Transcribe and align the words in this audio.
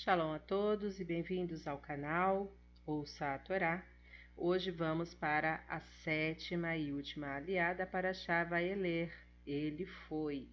Shalom 0.00 0.32
a 0.32 0.38
todos 0.38 1.00
e 1.00 1.04
bem-vindos 1.04 1.66
ao 1.66 1.76
canal 1.78 2.52
Ouça 2.86 3.34
a 3.34 3.38
Torá. 3.40 3.84
Hoje 4.36 4.70
vamos 4.70 5.12
para 5.12 5.60
a 5.68 5.80
sétima 5.80 6.76
e 6.76 6.92
última 6.92 7.34
aliada 7.34 7.84
para 7.84 8.14
Shavaeler. 8.14 9.12
Ele 9.44 9.84
foi. 9.86 10.46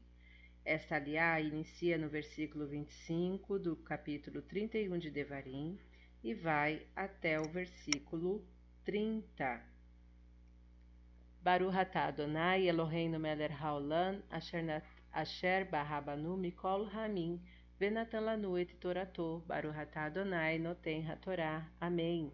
Esta 0.66 0.96
aliá 0.96 1.40
inicia 1.40 1.96
no 1.96 2.10
versículo 2.10 2.66
25 2.66 3.60
do 3.60 3.76
capítulo 3.76 4.42
31 4.42 4.98
de 4.98 5.12
Devarim 5.12 5.78
e 6.24 6.34
vai 6.34 6.82
até 6.96 7.40
o 7.40 7.48
versículo 7.48 8.44
30. 8.84 9.62
Baruch 11.44 11.96
Adonai 11.96 12.68
Eloheinu 12.68 13.20
melech 13.20 13.54
haolam 13.54 14.24
asher 15.14 15.70
barabanu 15.70 16.36
mikol 16.36 16.88
hamim 16.88 17.40
Venatan 17.78 18.22
lanu 18.22 18.58
et 18.58 18.74
torato, 18.80 19.44
baruhatá 19.46 20.06
Adonai, 20.06 20.58
noten 20.58 21.06
hatorá. 21.06 21.70
Amém. 21.80 22.32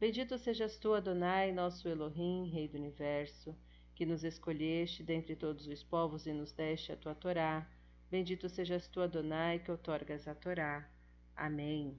Bendito 0.00 0.36
sejas 0.36 0.76
tu, 0.76 0.94
Adonai, 0.94 1.52
nosso 1.52 1.88
Elohim, 1.88 2.50
Rei 2.50 2.66
do 2.66 2.76
Universo, 2.76 3.56
que 3.94 4.04
nos 4.04 4.24
escolheste 4.24 5.04
dentre 5.04 5.36
todos 5.36 5.68
os 5.68 5.84
povos 5.84 6.26
e 6.26 6.32
nos 6.32 6.50
deste 6.50 6.90
a 6.90 6.96
tua 6.96 7.14
Torá. 7.14 7.70
Bendito 8.10 8.48
sejas 8.48 8.88
tu, 8.88 9.00
Adonai, 9.00 9.60
que 9.60 9.70
outorgas 9.70 10.26
a 10.26 10.34
Torá. 10.34 10.90
Amém. 11.36 11.96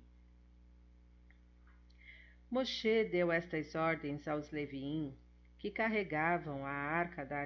Moshe 2.51 3.05
deu 3.05 3.31
estas 3.31 3.73
ordens 3.73 4.27
aos 4.27 4.51
Leviim, 4.51 5.17
que 5.57 5.71
carregavam 5.71 6.65
a 6.65 6.71
arca 6.71 7.23
da 7.23 7.45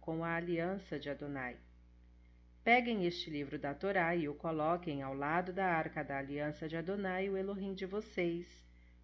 com 0.00 0.24
a 0.24 0.34
aliança 0.34 0.98
de 0.98 1.10
Adonai. 1.10 1.56
Peguem 2.64 3.06
este 3.06 3.30
livro 3.30 3.58
da 3.58 3.72
Torá 3.72 4.14
e 4.14 4.28
o 4.28 4.34
coloquem 4.34 5.02
ao 5.02 5.14
lado 5.14 5.52
da 5.52 5.66
arca 5.66 6.02
da 6.02 6.18
aliança 6.18 6.68
de 6.68 6.76
Adonai, 6.76 7.30
o 7.30 7.36
Elohim 7.36 7.74
de 7.74 7.86
vocês, 7.86 8.46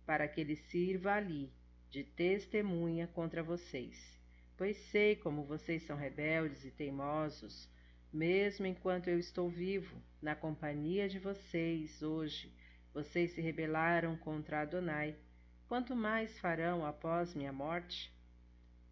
para 0.04 0.28
que 0.28 0.41
ele 0.41 0.56
sirva 0.56 1.14
ali 1.14 1.50
de 1.91 2.05
testemunha 2.05 3.06
contra 3.06 3.42
vocês. 3.42 4.19
Pois 4.56 4.77
sei 4.91 5.16
como 5.16 5.44
vocês 5.44 5.83
são 5.84 5.96
rebeldes 5.96 6.64
e 6.64 6.70
teimosos, 6.70 7.69
mesmo 8.12 8.66
enquanto 8.66 9.08
eu 9.08 9.19
estou 9.19 9.48
vivo, 9.48 9.96
na 10.20 10.34
companhia 10.34 11.08
de 11.08 11.18
vocês 11.18 12.02
hoje, 12.02 12.52
vocês 12.92 13.33
se 13.33 13.41
rebelaram 13.41 14.16
contra 14.16 14.61
Adonai. 14.61 15.16
Quanto 15.66 15.96
mais 15.96 16.39
farão 16.39 16.86
após 16.86 17.34
minha 17.34 17.52
morte? 17.52 18.12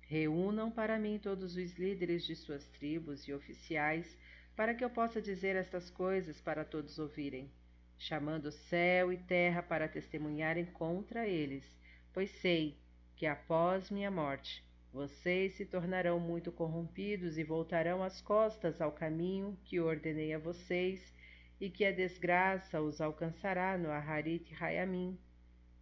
Reúnam 0.01 0.71
para 0.71 0.99
mim 0.99 1.19
todos 1.19 1.57
os 1.57 1.79
líderes 1.79 2.25
de 2.25 2.35
suas 2.35 2.67
tribos 2.69 3.29
e 3.29 3.33
oficiais 3.33 4.19
para 4.55 4.75
que 4.75 4.85
eu 4.85 4.91
possa 4.91 5.21
dizer 5.21 5.57
estas 5.57 5.91
coisas 5.91 6.41
para 6.41 6.65
todos 6.65 6.99
ouvirem, 6.99 7.51
chamando 7.99 8.53
céu 8.53 9.13
e 9.13 9.17
terra 9.17 9.63
para 9.63 9.89
testemunharem 9.89 10.67
contra 10.67 11.27
eles, 11.27 11.65
pois 12.13 12.31
sei 12.31 12.77
que 13.17 13.27
após 13.27 13.91
minha 13.91 14.11
morte 14.11 14.65
vocês 14.93 15.55
se 15.55 15.65
tornarão 15.65 16.21
muito 16.21 16.53
corrompidos 16.53 17.39
e 17.39 17.45
voltarão 17.45 18.03
as 18.03 18.21
costas 18.21 18.81
ao 18.81 18.93
caminho 18.93 19.59
que 19.65 19.81
ordenei 19.81 20.35
a 20.35 20.39
vocês, 20.39 21.15
e 21.59 21.71
que 21.71 21.85
a 21.85 21.93
desgraça 21.93 22.81
os 22.81 23.01
alcançará 23.01 23.79
no 23.79 23.89
Aharit 23.89 24.53
Hayamim, 24.61 25.17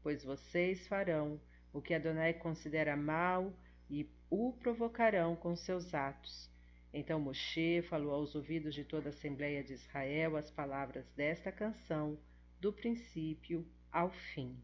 pois 0.02 0.22
vocês 0.22 0.86
farão 0.86 1.40
o 1.72 1.80
que 1.80 1.94
Adonai 1.94 2.34
considera 2.34 2.94
mal 2.94 3.52
e 3.88 4.06
o 4.28 4.52
provocarão 4.52 5.34
com 5.34 5.56
seus 5.56 5.94
atos 5.94 6.50
então 6.92 7.20
Moshe 7.20 7.82
falou 7.82 8.12
aos 8.12 8.34
ouvidos 8.34 8.74
de 8.74 8.84
toda 8.84 9.08
a 9.08 9.10
Assembleia 9.10 9.62
de 9.62 9.74
Israel 9.74 10.36
as 10.36 10.50
palavras 10.50 11.08
desta 11.12 11.52
canção, 11.52 12.18
do 12.58 12.72
princípio 12.72 13.64
ao 13.92 14.10
fim. 14.10 14.56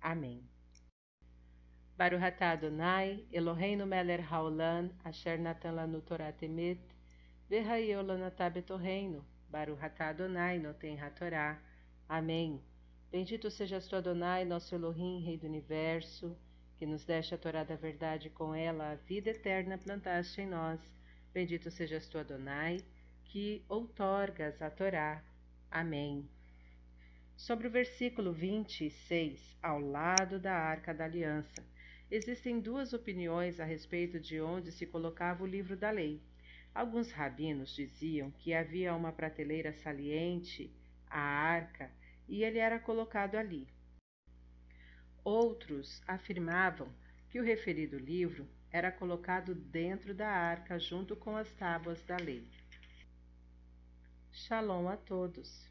Amém. 0.00 0.46
Baruch 1.96 2.22
atah 2.22 2.50
Adonai, 2.50 3.24
Eloheinu 3.32 3.86
melech 3.86 4.22
haolam, 4.30 4.90
asher 5.04 5.38
natan 5.38 5.72
lanu 5.72 6.02
Torah 6.02 6.32
temet, 6.32 6.80
v'hayeu 7.48 8.02
lanatah 8.02 8.52
atah 9.80 10.08
Adonai, 10.08 10.58
noten 10.58 10.98
hatorá. 10.98 11.62
Amém. 12.08 12.60
Bendito 13.10 13.50
sejas 13.50 13.86
tu, 13.86 13.96
Adonai, 13.96 14.44
nosso 14.44 14.74
Elohim, 14.74 15.24
Rei 15.24 15.38
do 15.38 15.46
Universo, 15.46 16.36
que 16.76 16.84
nos 16.84 17.04
deste 17.04 17.34
a 17.34 17.38
Torá 17.38 17.64
da 17.64 17.76
verdade 17.76 18.28
com 18.28 18.54
ela 18.54 18.90
a 18.90 18.96
vida 18.96 19.30
eterna 19.30 19.78
plantaste 19.78 20.40
em 20.40 20.46
nós 20.46 20.80
Bendito 21.34 21.68
sejas 21.68 22.06
tu, 22.06 22.16
Adonai, 22.16 22.78
que 23.24 23.64
outorgas 23.68 24.62
a 24.62 24.70
Torá. 24.70 25.20
Amém. 25.68 26.30
Sobre 27.36 27.66
o 27.66 27.70
versículo 27.72 28.32
26, 28.32 29.56
ao 29.60 29.80
lado 29.80 30.38
da 30.38 30.54
Arca 30.54 30.94
da 30.94 31.06
Aliança, 31.06 31.66
existem 32.08 32.60
duas 32.60 32.92
opiniões 32.92 33.58
a 33.58 33.64
respeito 33.64 34.20
de 34.20 34.40
onde 34.40 34.70
se 34.70 34.86
colocava 34.86 35.42
o 35.42 35.46
livro 35.46 35.76
da 35.76 35.90
lei. 35.90 36.22
Alguns 36.72 37.10
rabinos 37.10 37.74
diziam 37.74 38.30
que 38.30 38.54
havia 38.54 38.94
uma 38.94 39.10
prateleira 39.10 39.72
saliente 39.72 40.70
à 41.10 41.18
arca 41.18 41.90
e 42.28 42.44
ele 42.44 42.60
era 42.60 42.78
colocado 42.78 43.34
ali. 43.34 43.66
Outros 45.24 46.00
afirmavam 46.06 46.94
que 47.28 47.40
o 47.40 47.44
referido 47.44 47.98
livro 47.98 48.48
era 48.74 48.90
colocado 48.90 49.54
dentro 49.54 50.12
da 50.12 50.26
arca 50.26 50.80
junto 50.80 51.14
com 51.14 51.36
as 51.36 51.48
tábuas 51.52 52.02
da 52.02 52.16
lei. 52.16 52.44
Shalom 54.32 54.88
a 54.88 54.96
todos. 54.96 55.70